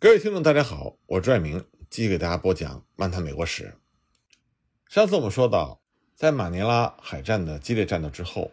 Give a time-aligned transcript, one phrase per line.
[0.00, 3.64] 各位听众，大家好，我是朱爱明，继续给大家播讲《漫谈美国史》。
[4.86, 5.82] 上次我们说到，
[6.14, 8.52] 在马尼拉海战的激烈战斗之后，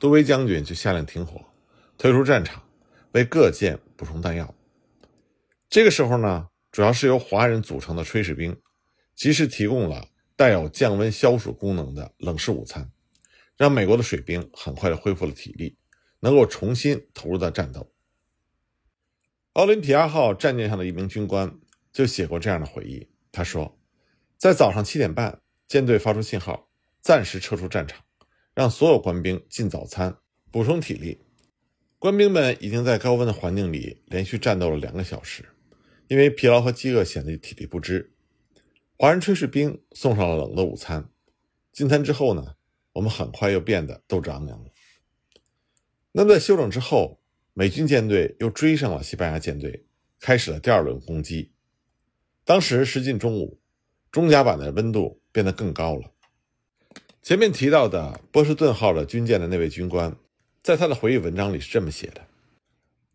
[0.00, 1.38] 杜威将军就下令停火，
[1.98, 2.62] 退出战场，
[3.12, 4.54] 为各舰补充弹药。
[5.68, 8.58] 这个时候呢，主要是由华人组成的炊事兵，
[9.14, 12.90] 及时提供了带有降温消暑功能的冷式午餐，
[13.58, 15.76] 让美国的水兵很快的恢复了体力，
[16.20, 17.92] 能够重新投入到战斗。
[19.56, 21.58] 奥林匹亚号战舰上的一名军官
[21.90, 23.08] 就写过这样的回忆。
[23.32, 23.80] 他说，
[24.36, 26.68] 在早上七点半，舰队发出信号，
[27.00, 28.04] 暂时撤出战场，
[28.52, 30.18] 让所有官兵进早餐，
[30.50, 31.22] 补充体力。
[31.98, 35.42] 官兵们已经在高温的环境里连续战斗了两个小时，
[36.08, 38.12] 因为疲劳和饥饿显得体力不支。
[38.98, 41.08] 华人炊事兵送上了冷的午餐。
[41.72, 42.56] 进餐之后呢，
[42.92, 44.70] 我们很快又变得斗志昂扬了。
[46.12, 47.22] 那么在休整之后。
[47.58, 49.86] 美军舰队又追上了西班牙舰队，
[50.20, 51.52] 开始了第二轮攻击。
[52.44, 53.58] 当时时近中午，
[54.12, 56.12] 中甲板的温度变得更高了。
[57.22, 60.14] 前面提到的波士顿号的军舰的那位军官，
[60.62, 62.20] 在他的回忆文章里是这么写的：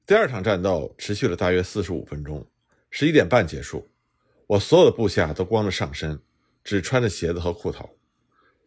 [0.08, 2.44] 第二场战斗持续了大约四十五分钟，
[2.90, 3.88] 十一点半结束。
[4.48, 6.20] 我所有的部下都光着上身，
[6.64, 7.88] 只穿着鞋子和裤头。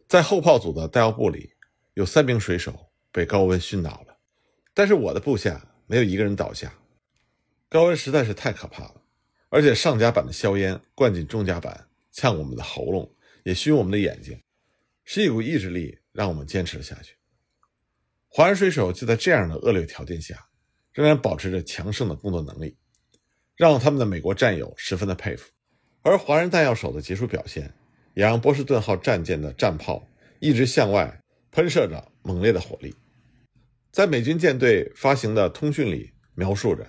[0.07, 1.51] 在后炮组的弹药部里，
[1.95, 2.73] 有三名水手
[3.11, 4.15] 被高温熏倒了。
[4.77, 6.73] 但是我的部下没有一个人倒下，
[7.69, 9.01] 高温实在是太可怕了，
[9.49, 14.41] 而且上甲板的硝烟灌进中甲板，呛我们的喉咙，也熏我们的眼睛，
[15.03, 17.15] 是一股意志力让我们坚持了下去。
[18.27, 20.47] 华人水手就在这样的恶劣条件下，
[20.91, 22.77] 仍然保持着强盛的工作能力，
[23.55, 25.51] 让他们的美国战友十分的佩服。
[26.01, 27.73] 而华人弹药手的杰出表现，
[28.13, 30.05] 也让波士顿号战舰的战炮
[30.39, 32.93] 一直向外喷射着猛烈的火力。
[33.95, 36.85] 在美军舰队发行的通讯里描述着，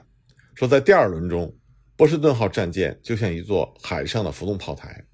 [0.57, 1.57] 说在第二轮中，
[1.95, 5.07] 波士顿号战舰就像一座海上的浮动炮台，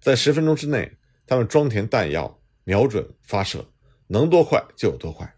[0.00, 0.90] 在十分钟之内，
[1.26, 3.62] 他们装填弹药、瞄准、发射，
[4.06, 5.30] 能多快就有多快。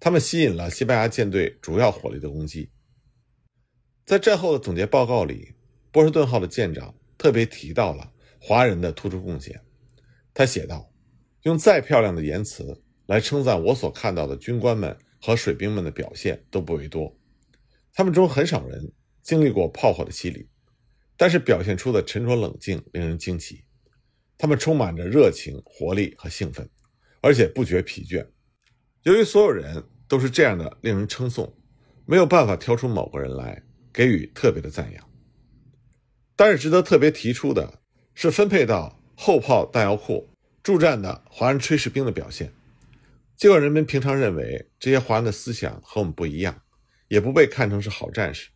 [0.00, 2.68] 他们吸引了西班牙舰队主要火力的攻击。
[4.04, 5.54] 在战后的总结报告里，
[5.92, 9.60] 波士顿号的舰长特别提到了华人的突出贡献。
[10.34, 10.92] 他写道
[11.46, 17.16] ：“用再漂亮的言辞来称赞我所看到的军官们。”和水兵们的表现都不为多，
[17.92, 20.48] 他们中很少人经历过炮火的洗礼，
[21.16, 23.64] 但是表现出的沉着冷静令人惊奇。
[24.38, 26.68] 他们充满着热情、活力和兴奋，
[27.22, 28.26] 而且不觉疲倦。
[29.02, 31.56] 由于所有人都是这样的令人称颂，
[32.04, 33.62] 没有办法挑出某个人来
[33.92, 35.10] 给予特别的赞扬。
[36.36, 37.80] 但是值得特别提出的
[38.14, 40.28] 是，分配到后炮弹药库
[40.62, 42.52] 驻战的华人炊事兵的表现。
[43.36, 46.62] 尽管人们平常认为这些华人的思想和我们不一样，
[47.08, 48.48] 也不被看成是好战士，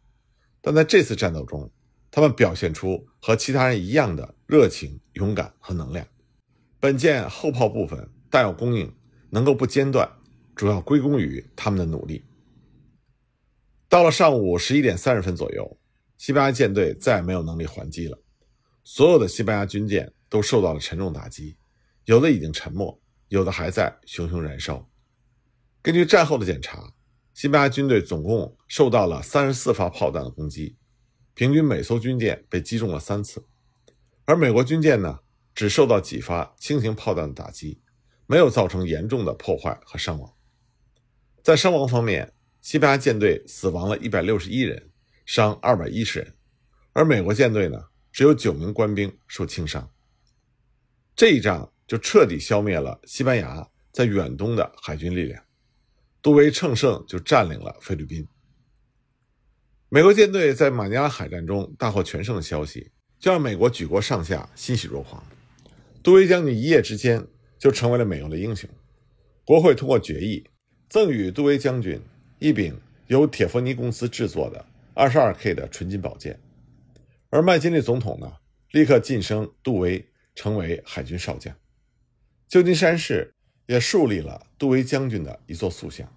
[0.63, 1.71] 但在这次战斗中，
[2.11, 6.07] 他们表现出和其他人一样的热情、勇敢和能量。
[6.79, 8.91] 本舰后炮部分弹药供应
[9.29, 10.11] 能够不间断，
[10.57, 12.25] 主要归功于他们的努力。
[13.87, 15.79] 到了上午十一点三十分左右，
[16.17, 18.19] 西班牙舰队再也没有能力还击了，
[18.83, 21.57] 所有的西班牙军舰都受到了沉重打击，
[22.07, 23.00] 有的已经沉没。
[23.31, 24.91] 有的还在熊熊燃烧。
[25.81, 26.95] 根据战后的检查，
[27.33, 30.77] 西班牙军队总共受到了三十四发炮弹的攻击，
[31.35, 33.47] 平均每艘军舰被击中了三次。
[34.25, 35.21] 而美国军舰呢，
[35.55, 37.81] 只受到几发轻型炮弹的打击，
[38.27, 40.35] 没有造成严重的破坏和伤亡。
[41.45, 44.91] 在伤亡方面，西班牙舰队死亡了一百六十一人，
[45.25, 46.35] 伤二百一十人，
[46.93, 47.81] 而美国舰队呢，
[48.11, 49.89] 只有九名官兵受轻伤。
[51.15, 51.73] 这一仗。
[51.91, 55.43] 就彻底消灭了西班牙在远东的海军力量，
[56.23, 58.25] 杜威乘胜就占领了菲律宾。
[59.89, 65.21] 美国舰队在马尼拉海战中大获全胜的消息，就让美国举国上下欣喜若狂。
[66.01, 67.27] 杜威将军一夜之间
[67.59, 68.71] 就成为了美国的英雄。
[69.45, 70.49] 国会通过决议，
[70.89, 72.01] 赠予杜威将军
[72.39, 74.65] 一柄由铁佛尼公司制作的
[74.95, 76.39] 22K 的纯金宝剑，
[77.31, 78.33] 而麦金利总统呢，
[78.71, 81.53] 立刻晋升杜威成为海军少将。
[82.51, 83.33] 旧金山市
[83.67, 86.13] 也树立了杜威将军的一座塑像。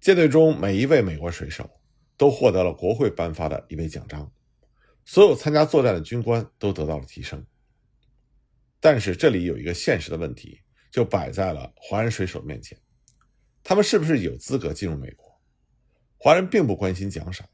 [0.00, 1.70] 舰队中每一位美国水手
[2.16, 4.32] 都获得了国会颁发的一枚奖章，
[5.04, 7.46] 所有参加作战的军官都得到了提升。
[8.80, 12.76] 但是这里有一个现实的问题，就摆在了华人水手面前：
[13.62, 15.40] 他们是不是有资格进入美国？
[16.16, 17.48] 华人并不关心奖赏，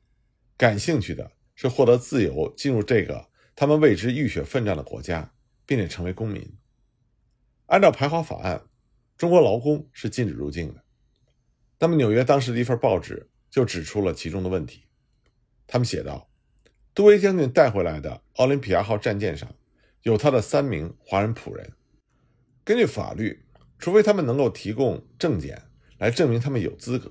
[0.56, 5.34] 感兴趣的是获得自由进入这个他们为之浴血奋战的国家，
[5.66, 6.50] 并且成为公民。
[7.66, 8.62] 按照排华法案，
[9.16, 10.84] 中国劳工是禁止入境的。
[11.78, 14.86] 那么，纽约当时的一份报纸就指出了其中的问题。
[15.66, 16.30] 他们写道
[16.94, 19.54] ：“杜威将军带回来的奥林匹亚号战舰上
[20.02, 21.72] 有他的三名华人仆人。
[22.62, 23.44] 根据法律，
[23.78, 25.62] 除非他们能够提供证件
[25.98, 27.10] 来证明他们有资格，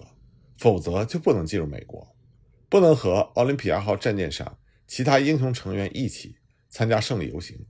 [0.57, 2.15] 否则就不能进入美国，
[2.69, 4.57] 不能和奥林匹亚号战舰上
[4.88, 6.38] 其他英雄成员一起
[6.69, 7.65] 参加胜利游行，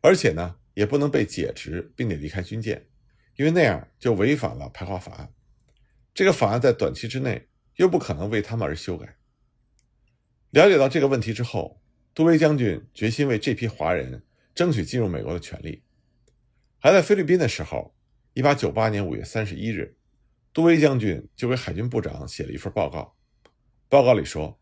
[0.00, 2.86] 而且呢，也不能被解职并且离开军舰，
[3.34, 5.34] 因为那样就违反了排华法案。
[6.14, 9.16] 这个法案在短期之内又不可能为他们而修改。
[10.50, 11.82] 了解到这个问题之后，
[12.14, 15.82] 杜威将军决心为这批华人争取进入美国的权利。
[16.78, 17.96] 还在菲律宾的时候
[18.34, 19.96] ，1898年5月31日，
[20.52, 23.16] 杜威将军就给海军部长写了一份报告。
[23.88, 24.60] 报告里说：“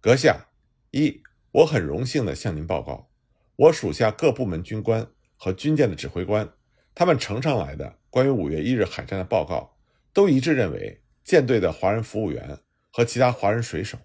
[0.00, 0.48] 阁下，
[0.90, 1.20] 一，
[1.50, 3.10] 我很荣幸地向您报告，
[3.56, 6.48] 我属下各部门军官和军舰的指挥官，
[6.94, 9.76] 他们呈上来的关于5月1日海战的报告，
[10.12, 12.58] 都一致认为舰队的华人服务员
[12.90, 13.98] 和其他华人水手。”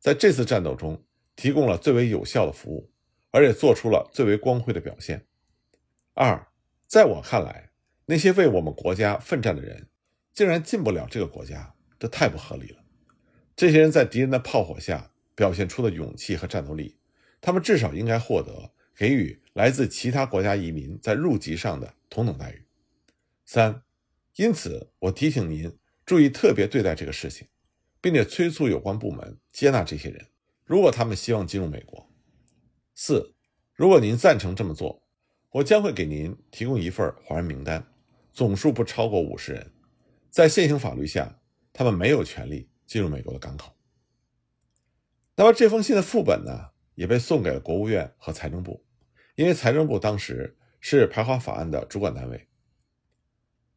[0.00, 1.04] 在这次战斗中，
[1.36, 2.90] 提供了最为有效的服务，
[3.30, 5.24] 而且做出了最为光辉的表现。
[6.14, 6.48] 二，
[6.88, 7.70] 在我看来，
[8.06, 9.88] 那些为我们国家奋战的人，
[10.34, 12.78] 竟然进不了这个国家，这太不合理了。
[13.54, 16.98] 这些人在敌人的炮火下表现出的勇气和战斗力，
[17.40, 22.64] 他们至少应该获得给予来自其他国家移民在入籍上的同等待遇。
[23.44, 23.82] 三，
[24.36, 27.48] 因此我提醒您注意特别对待这个事情。
[28.02, 30.26] 并且催促有关部门接纳这些人，
[30.64, 32.10] 如果他们希望进入美国。
[32.96, 33.36] 四，
[33.74, 35.06] 如果您赞成这么做，
[35.50, 37.86] 我将会给您提供一份华人名单，
[38.32, 39.72] 总数不超过五十人，
[40.30, 41.40] 在现行法律下，
[41.72, 43.72] 他们没有权利进入美国的港口。
[45.36, 48.84] 那么这封信的副本呢，也被送给了国务院和财政部，
[49.34, 52.48] 因为财政部当时是排华法案的主管单位。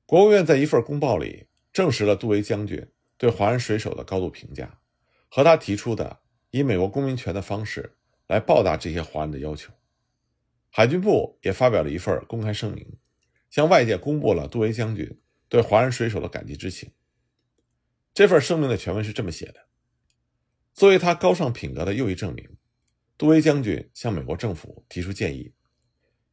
[0.06, 2.88] 国务院在一份公报里证实了杜威将军。
[3.18, 4.78] 对华人水手的高度评价，
[5.30, 6.20] 和他提出的
[6.52, 7.96] 以美国公民权的方式
[8.28, 9.72] 来报答这些华人的要求，
[10.70, 12.86] 海军部也发表了一份公开声明，
[13.50, 15.18] 向外界公布了杜威将军
[15.48, 16.92] 对华人水手的感激之情。
[18.14, 19.62] 这份声明的全文是这么写的：
[20.74, 22.58] 作为他高尚品格的又一证明，
[23.18, 25.54] 杜威将军向美国政府提出建议，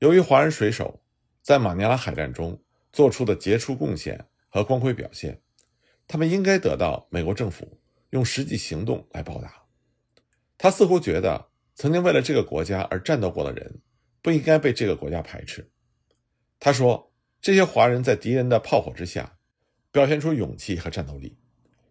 [0.00, 1.00] 由于华人水手
[1.40, 2.60] 在马尼拉海战中
[2.92, 5.40] 做出的杰出贡献和光辉表现。
[6.08, 7.80] 他们应该得到美国政府
[8.10, 9.62] 用实际行动来报答。
[10.58, 13.80] 他似乎觉得，曾经为了这个国家而战斗过的人，
[14.20, 15.70] 不应该被这个国家排斥。
[16.58, 19.38] 他说：“这些华人在敌人的炮火之下，
[19.90, 21.38] 表现出勇气和战斗力，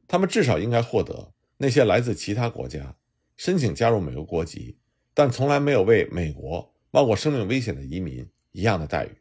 [0.08, 2.96] 他们至少应该获得那些来自其他国家
[3.38, 4.78] 申请加入美国国籍，
[5.14, 9.18] 但从来没有为美国冒过生命危险的移民一样的待遇。”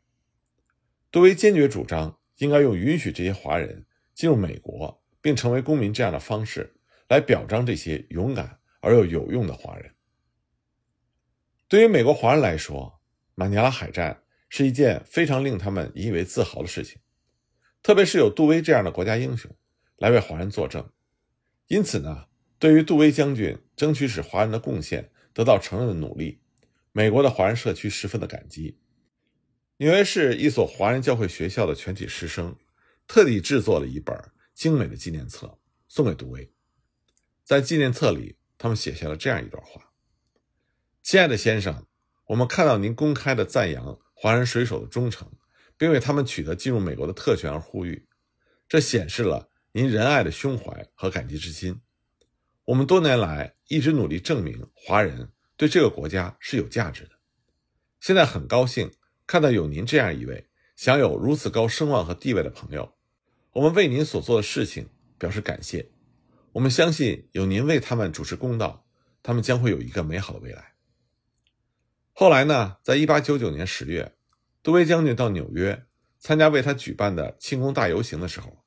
[1.13, 3.87] 杜威坚决主张，应该用允许这些华人。
[4.13, 6.75] 进入美国并成为公民这样的方式
[7.09, 9.95] 来表彰这些勇敢而又有用的华人。
[11.69, 13.01] 对于美国华人来说，
[13.35, 17.01] 马尼拉海战是一件非常令他们引以为自豪的事情，
[17.83, 19.51] 特别是有杜威这样的国家英雄
[19.97, 20.87] 来为华人作证。
[21.69, 22.27] 因此呢，
[22.59, 26.41] 对于杜威将军争取使华人的贡献得到承认的努力，
[26.93, 28.79] 美国的华人社区十分的感激。
[29.77, 32.57] 纽约市一所华人教会学校的全体师生。
[33.13, 34.17] 特地制作了一本
[34.55, 36.55] 精美的纪念册，送给杜威。
[37.43, 39.91] 在纪念册里，他们写下了这样一段话
[41.03, 41.89] ：“亲爱的先生，
[42.27, 45.29] 我们看到您公开的赞扬华人水手的忠诚，
[45.77, 48.07] 并为他们取得进入美国的特权而呼吁，
[48.69, 51.81] 这显示了您仁爱的胸怀和感激之心。
[52.71, 57.11] 我们多年来一直努力证明华人对这个国家是有价值的。
[57.99, 58.93] 现在很高兴
[59.27, 62.95] 看到有您这样一位享有如此高声望和地位的朋友。”
[63.55, 65.91] 我们为您所做的事情表示感谢。
[66.53, 68.87] 我们相信有您为他们主持公道，
[69.21, 70.75] 他们将会有一个美好的未来。
[72.13, 74.15] 后来呢，在一八九九年十月，
[74.63, 75.87] 杜威将军到纽约
[76.21, 78.63] 参加为他举办的庆功大游行的时候，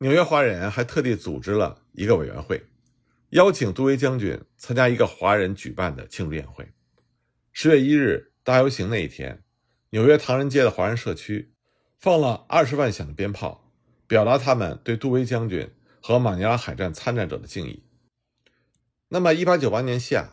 [0.00, 2.62] 纽约华人还特地组织了一个委员会，
[3.30, 6.72] 邀请杜威将军参加一个华人举办的庆祝宴会。
[7.52, 9.42] 十月一日大游行那一天，
[9.90, 11.52] 纽约唐人街的华人社区
[11.98, 13.62] 放了二十万响的鞭炮。
[14.08, 15.68] 表达他们对杜威将军
[16.00, 17.82] 和马尼拉海战参战者的敬意。
[19.08, 20.32] 那么，1898年夏，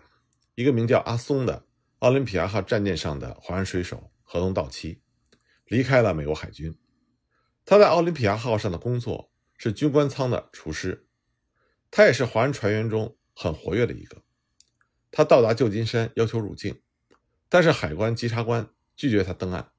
[0.54, 1.66] 一个名叫阿松的
[1.98, 5.02] 奥林匹亚号战舰上的华人水手合同到期，
[5.66, 6.78] 离开了美国海军。
[7.66, 11.08] 他在奥林匹亚号上的工作是军官舱的厨师，
[11.96, 14.24] 他也是华人船员中很活跃的一个。
[15.12, 16.82] 他到达旧金山要求入境，
[17.50, 19.70] 但是海关稽查官拒绝他登岸。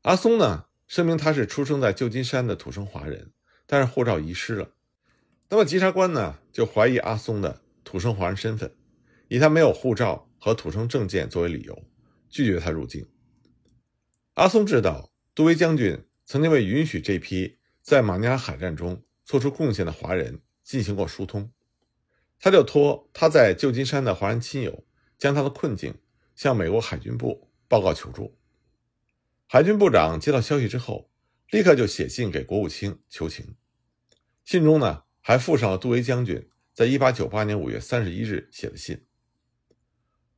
[0.00, 0.64] 阿松呢？
[0.86, 3.32] 声明他是出生在旧金山的土生华人，
[3.66, 4.70] 但是护照遗失了。
[5.50, 8.74] 那么，稽查官呢就怀疑阿松的土生华人身份，
[9.28, 11.84] 以他没有护照和土生证件作为理由，
[12.30, 13.06] 拒绝他入境。
[14.34, 21.52] 阿松知道杜威将军曾经为允许这批在马尼拉海战中做出贡献的华人进行过疏通，
[22.40, 24.84] 他就托他在旧金山的华人亲友
[25.16, 25.94] 将他的困境
[26.34, 28.36] 向美国海军部报告求助。
[29.46, 31.10] 海军部长接到消息之后，
[31.50, 33.54] 立刻就写信给国务卿求情。
[34.42, 39.06] 信中呢，还附上了杜威将军在1898年5月31日写的信。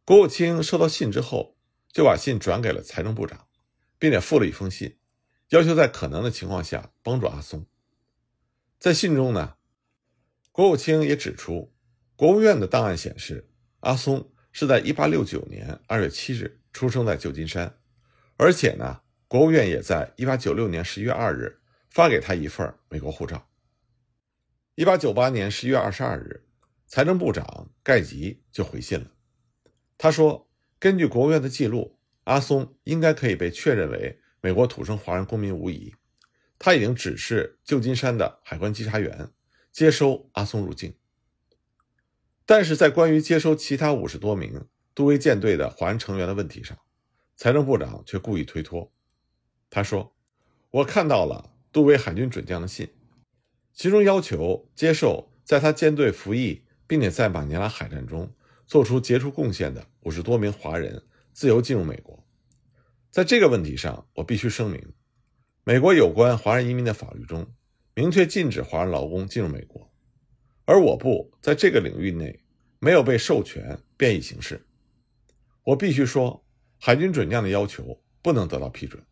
[0.05, 1.57] 国务卿收到信之后，
[1.93, 3.47] 就把信转给了财政部长，
[3.99, 4.99] 并且附了一封信，
[5.49, 7.65] 要求在可能的情况下帮助阿松。
[8.79, 9.56] 在信中呢，
[10.57, 11.71] 国务卿也指出，
[12.17, 13.47] 国务院的档案显示，
[13.81, 17.79] 阿松是在1869年2月7日出生在旧金山。
[18.39, 21.61] 而且呢，国务院也在1896年11月2日
[21.91, 23.51] 发给他一份美国护照。
[24.77, 26.47] 1898年11月22日，
[26.87, 29.11] 财政部长盖吉就回信了，
[29.99, 30.49] 他说
[30.81, 35.95] ：“根据国务院的记录，阿松应该可以被确认为美国土生华人公民无疑。
[36.59, 39.29] 他已经指示旧金山的海关稽查员
[39.77, 40.95] 接收阿松入境。
[42.47, 46.79] 但是在关于接收其他五十多名杜威舰队的华人成员的问题上，
[47.35, 48.91] 财政部长却故意推脱。
[49.69, 50.17] 他说
[50.73, 52.89] ：“我看到了杜威海军准将的信，
[53.75, 58.35] 其中要求接受在他舰队服役，并且在马尼拉海战中
[58.67, 61.03] 做出杰出贡献的五十多名华人
[61.35, 62.27] 自由进入美国。
[63.11, 64.95] 在这个问题上，我必须声明，
[65.65, 67.53] 美国有关华人移民的法律中
[67.97, 69.91] 明确禁止华人劳工进入美国，
[70.67, 72.39] 而我部在这个领域内
[72.79, 74.65] 没有被授权变异行事。
[75.65, 76.41] 我必须说。”
[76.79, 79.03] 海军准将的要求不能得到批准，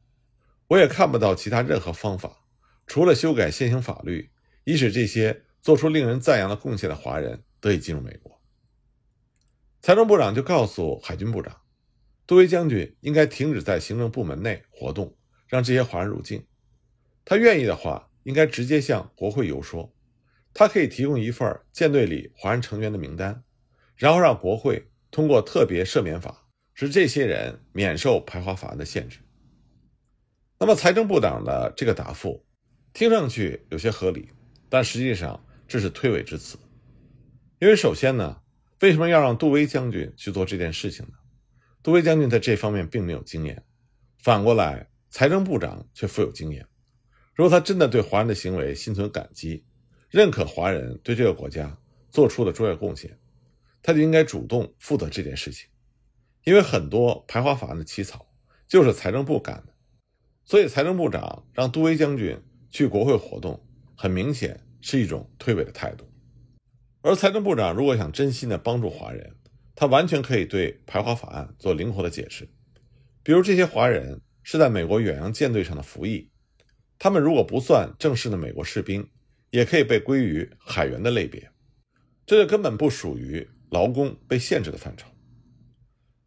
[0.68, 2.44] 我也看不到其他任何方法，
[2.86, 4.30] 除了修改现行法律，
[4.64, 8.38] 以使这些做出令人赞扬的贡献的华人得以进入美国。
[9.80, 11.58] 财政部长就告诉海军部长，
[12.26, 15.16] 杜威将军应该停止在行政部门内活动，
[15.48, 16.46] 让这些华人入境。
[17.24, 19.94] 他愿意的话，应该直接向国会游说，
[20.52, 23.44] 他可以提供一份舰队里华人成员的名单，
[23.96, 26.40] 然后让国会通过特别赦免法。
[26.76, 29.20] 使这些人免受排华法案的限制。
[30.58, 32.44] 那么，财政部长的这个答复
[32.92, 34.28] 听上去有些合理，
[34.68, 36.58] 但实际上这是推诿之词。
[37.60, 38.40] 因为首先呢，
[38.80, 41.12] 为什么要让杜威将军去做这件事情呢？
[41.80, 43.62] 杜威将军在这方面并没有经验，
[44.18, 46.66] 反过来，财政部长却富有经验。
[47.34, 49.64] 如果他真的对华人的行为心存感激，
[50.08, 51.76] 认可华人对这个国家
[52.08, 53.18] 做出的卓越贡献，
[53.82, 55.68] 他就应该主动负责这件事情。
[56.44, 58.26] 因为很多排华法案的起草
[58.68, 59.74] 就是财政部干的，
[60.44, 66.08] 所以财政部长让杜威将军去国会活动，很明显是一种推诿的态度。
[67.00, 69.34] 而财政部长如果想真心的帮助华人，
[69.74, 72.48] 他完全可以对排华法案做灵活的解释，
[73.22, 76.30] 比如这些华人是在美国远洋舰队上的服役，
[76.98, 79.08] 他们如果不算正式的美国士兵，
[79.50, 81.50] 也可以被归于海员的类别，
[82.26, 85.08] 这就根本不属于劳工被限制的范畴。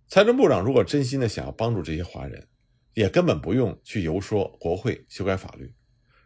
[0.07, 2.47] 财政部长如果真心的想要帮助这些华人，
[2.93, 5.73] 也根本不用去游说国会修改法律，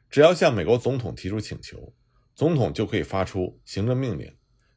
[0.10, 1.94] 只要向美国总统提出请求，
[2.36, 4.36] 总统就可以发出行政命令，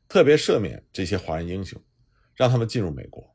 [0.08, 1.82] 特别赦免这些华人英雄，
[2.34, 3.34] 让他们进入美国。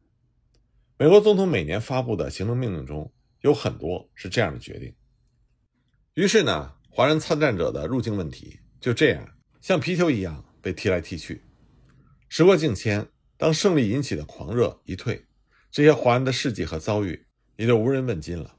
[0.98, 4.94] 美国总统每年发布的行政命令中有很多是这样的决定。
[6.20, 9.26] 于是呢，华人参战者的入境问题就这样
[9.62, 11.42] 像皮球一样被踢来踢去。
[12.28, 13.08] 时过境迁，
[13.38, 15.26] 当胜利引起的狂热一退。
[15.72, 18.58] 这些华人的事迹和遭遇也就无人问津了。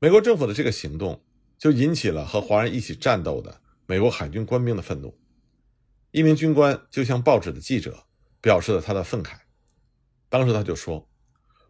[0.00, 1.24] 美国政府的这个行动
[1.56, 5.16] 就引起了和华人一起战斗的美国海军官兵的愤怒。
[6.10, 8.06] 一名军官就向报纸的记者
[8.40, 9.36] 表示了他的愤慨。
[10.28, 11.08] 当时他就说：“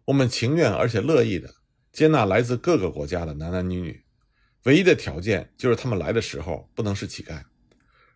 [0.08, 1.54] 我们情愿而且乐意的
[1.92, 4.02] 接纳来自各个国家的男男女女，
[4.64, 7.42] 唯一的条件就是他们来的时候不能是乞丐。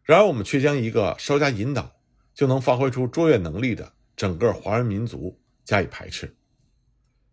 [0.03, 1.97] 然而我们却将一个稍加引导
[2.35, 6.37] 就能发挥出卓越能力的整个华人民族。”加以排斥，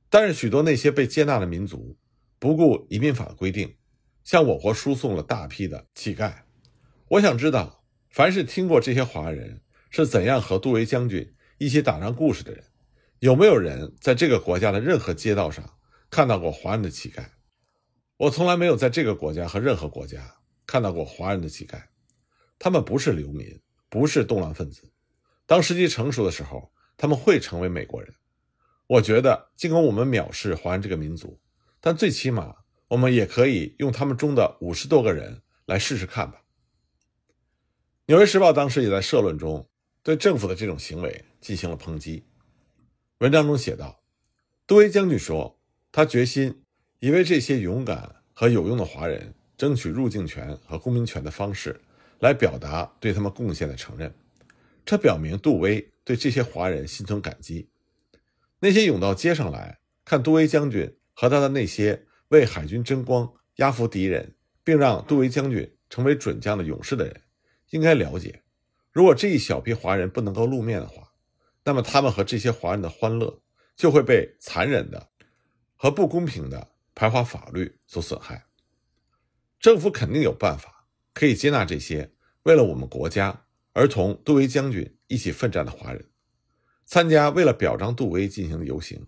[0.09, 1.97] 但是许多那些被接纳的民族
[2.39, 3.75] 不顾移民法的规定，
[4.23, 6.33] 向我国输送了大批的乞丐。
[7.09, 12.63] 我想知道，凡是听过这些华人是怎样和杜威将军一起打仗故事的人，
[13.19, 15.77] 有没有人在这个国家的任何街道上
[16.09, 17.25] 看到过华人的乞丐？
[18.21, 20.35] 我从来没有在这个国家和任何国家
[20.67, 21.81] 看到过华人的乞丐，
[22.59, 23.59] 他们不是流民，
[23.89, 24.91] 不是动乱分子。
[25.47, 28.13] 当时机成熟的时候，他们会成为美国人。
[28.85, 31.39] 我觉得，尽管我们藐视华人这个民族，
[31.79, 32.57] 但最起码
[32.89, 36.43] 我们也可以用他们中的五十多个人来试试看吧。
[38.05, 39.67] 《纽约时报》当时也在社论中
[40.03, 42.27] 对政府的这种行为进行了抨击。
[43.17, 44.03] 文章中写道
[44.67, 45.59] ：“杜威将军说，
[45.91, 46.61] 他决心
[47.03, 51.81] 以为这些勇敢和有用的华人争取入境权和公民权的方式，
[52.20, 54.13] 来表达对他们贡献的承认。
[54.86, 57.67] 这表明杜威对这些华人心存感激。
[58.60, 67.22] 那些涌到街上来看杜威将军和他的那些为海军争光、压服敌人，并让杜威将军成为准将的勇士的人，
[67.72, 68.43] 应该了解，
[68.91, 71.08] 如果这一小批华人不能够露面的话。”
[71.65, 73.41] 那么，他们和这些华人的欢乐
[73.75, 75.10] 就会被残忍的
[75.75, 76.70] 和不公平的
[77.01, 78.46] 排华法律所损害。
[79.60, 86.12] 政府肯定有办法可以接纳这些为了我们国家而同杜威将军一起奋战的华人，
[86.86, 89.08] 参加为了表彰杜威进行的游行，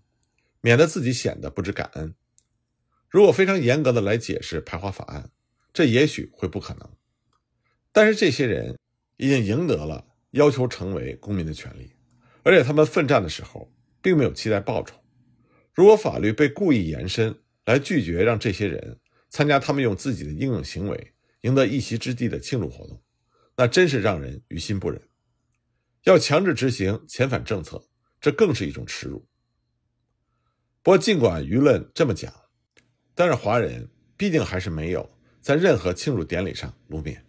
[0.60, 2.12] 免得自己显得不知感恩。
[3.08, 5.30] 如果非常严格的来解释排华法案，
[5.72, 6.90] 这也许会不可能。
[7.92, 8.76] 但是这些人
[9.18, 11.92] 已经赢得了要求成为公民的权利。
[12.42, 13.72] 而且他们奋战的时候，
[14.02, 14.96] 并没有期待报酬。
[15.72, 23.02] 如果法律被故意延伸来拒绝让这些人参加他们用自己的英勇行为赢得一席之地的庆祝活动，
[23.56, 25.00] 那真是让人于心不忍。
[26.04, 27.86] 要强制执行遣返政策，
[28.20, 29.26] 这更是一种耻辱。
[30.82, 32.32] 不过，尽管舆论这么讲，
[33.14, 37.24] 但是华人毕竟还是没有在任何庆祝典礼上露面。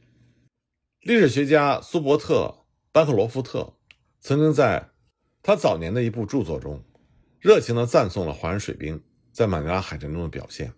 [1.01, 2.55] 历史学家苏伯特·
[2.91, 3.77] 班克罗夫特
[4.19, 4.91] 曾经在。
[5.47, 6.83] 他早年的一部著作中，
[7.39, 8.99] 热情地赞颂了华人水兵
[9.35, 10.73] 在马尼拉海战中的表现。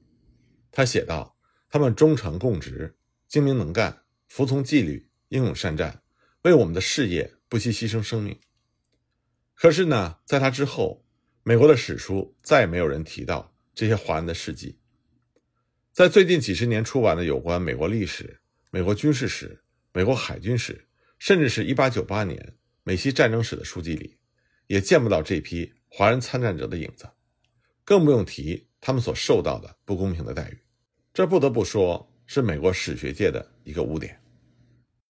[0.72, 1.38] 他写道
[1.70, 2.98] ：“他们忠诚共职，
[3.28, 6.02] 精明能干，服从纪律，英勇善战，
[6.42, 8.40] 为我们的事业不惜牺牲生命。”
[9.54, 11.06] 可是呢，在他之后，
[11.44, 14.80] 美国的史书再也没有人提到这些华人的事迹。
[15.92, 20.88] 在最近几十年出版的有关美国历史、美国军事史、美国海军史，
[21.20, 24.18] 甚至是一八九八年美西战争史的书籍里。
[24.66, 27.08] 也见不到这批华人参战者的影子，
[27.88, 30.60] 更不用提他们所受到的不公平的待遇。
[31.14, 34.20] 这不得不说是美国史学界的一个污点。